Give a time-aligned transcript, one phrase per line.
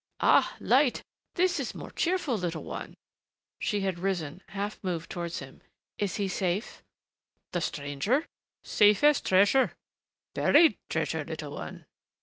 [0.23, 1.03] "Ah, light!
[1.35, 2.95] This is more cheerful, little one."
[3.59, 5.61] She had risen, half moved towards him.
[5.99, 6.81] "Is he safe?"
[7.51, 8.25] "The stranger?
[8.63, 9.73] Safe as treasure
[10.33, 11.85] buried treasure, little one."